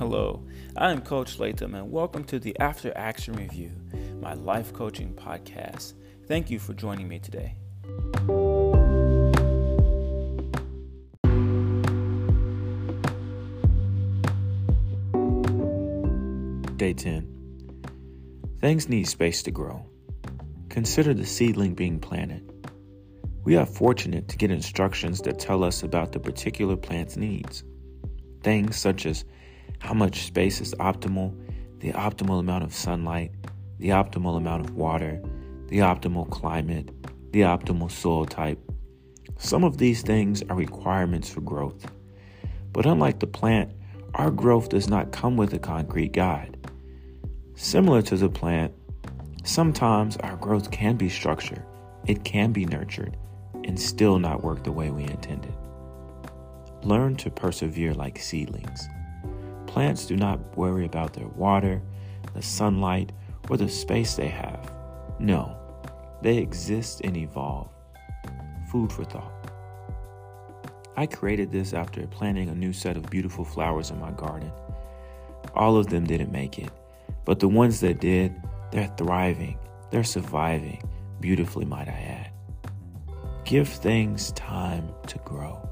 Hello, 0.00 0.42
I 0.78 0.92
am 0.92 1.02
Coach 1.02 1.38
Latham, 1.38 1.74
and 1.74 1.92
welcome 1.92 2.24
to 2.24 2.38
the 2.38 2.58
After 2.58 2.90
Action 2.96 3.34
Review, 3.34 3.70
my 4.18 4.32
life 4.32 4.72
coaching 4.72 5.12
podcast. 5.12 5.92
Thank 6.26 6.48
you 6.48 6.58
for 6.58 6.72
joining 6.72 7.06
me 7.06 7.18
today. 7.18 7.54
Day 16.78 16.94
10 16.94 18.56
Things 18.58 18.88
need 18.88 19.06
space 19.06 19.42
to 19.42 19.50
grow. 19.50 19.84
Consider 20.70 21.12
the 21.12 21.26
seedling 21.26 21.74
being 21.74 22.00
planted. 22.00 22.50
We 23.44 23.56
are 23.56 23.66
fortunate 23.66 24.28
to 24.28 24.38
get 24.38 24.50
instructions 24.50 25.20
that 25.20 25.38
tell 25.38 25.62
us 25.62 25.82
about 25.82 26.12
the 26.12 26.20
particular 26.20 26.76
plant's 26.76 27.18
needs. 27.18 27.64
Things 28.42 28.78
such 28.78 29.04
as 29.04 29.26
how 29.80 29.94
much 29.94 30.24
space 30.24 30.60
is 30.60 30.74
optimal, 30.74 31.34
the 31.80 31.92
optimal 31.92 32.38
amount 32.38 32.64
of 32.64 32.74
sunlight, 32.74 33.32
the 33.78 33.88
optimal 33.88 34.36
amount 34.36 34.64
of 34.64 34.74
water, 34.76 35.20
the 35.68 35.78
optimal 35.78 36.28
climate, 36.30 36.90
the 37.32 37.40
optimal 37.40 37.90
soil 37.90 38.26
type. 38.26 38.58
Some 39.38 39.64
of 39.64 39.78
these 39.78 40.02
things 40.02 40.42
are 40.50 40.56
requirements 40.56 41.30
for 41.30 41.40
growth. 41.40 41.90
But 42.72 42.86
unlike 42.86 43.20
the 43.20 43.26
plant, 43.26 43.72
our 44.14 44.30
growth 44.30 44.68
does 44.68 44.88
not 44.88 45.12
come 45.12 45.36
with 45.36 45.54
a 45.54 45.58
concrete 45.58 46.12
guide. 46.12 46.56
Similar 47.54 48.02
to 48.02 48.16
the 48.16 48.28
plant, 48.28 48.74
sometimes 49.44 50.16
our 50.18 50.36
growth 50.36 50.70
can 50.70 50.96
be 50.96 51.08
structured, 51.08 51.64
it 52.06 52.24
can 52.24 52.52
be 52.52 52.66
nurtured, 52.66 53.16
and 53.64 53.80
still 53.80 54.18
not 54.18 54.44
work 54.44 54.64
the 54.64 54.72
way 54.72 54.90
we 54.90 55.04
intended. 55.04 55.54
Learn 56.82 57.16
to 57.16 57.30
persevere 57.30 57.94
like 57.94 58.18
seedlings. 58.18 58.88
Plants 59.70 60.04
do 60.04 60.16
not 60.16 60.40
worry 60.56 60.84
about 60.84 61.12
their 61.12 61.28
water, 61.28 61.80
the 62.34 62.42
sunlight, 62.42 63.12
or 63.48 63.56
the 63.56 63.68
space 63.68 64.16
they 64.16 64.26
have. 64.26 64.72
No, 65.20 65.56
they 66.22 66.38
exist 66.38 67.02
and 67.04 67.16
evolve. 67.16 67.68
Food 68.72 68.92
for 68.92 69.04
thought. 69.04 69.32
I 70.96 71.06
created 71.06 71.52
this 71.52 71.72
after 71.72 72.04
planting 72.08 72.48
a 72.48 72.54
new 72.54 72.72
set 72.72 72.96
of 72.96 73.08
beautiful 73.10 73.44
flowers 73.44 73.92
in 73.92 74.00
my 74.00 74.10
garden. 74.10 74.50
All 75.54 75.76
of 75.76 75.86
them 75.86 76.04
didn't 76.04 76.32
make 76.32 76.58
it, 76.58 76.72
but 77.24 77.38
the 77.38 77.46
ones 77.46 77.78
that 77.78 78.00
did, 78.00 78.34
they're 78.72 78.92
thriving, 78.96 79.56
they're 79.92 80.02
surviving, 80.02 80.82
beautifully, 81.20 81.64
might 81.64 81.86
I 81.86 82.26
add. 82.26 82.30
Give 83.44 83.68
things 83.68 84.32
time 84.32 84.88
to 85.06 85.18
grow. 85.18 85.70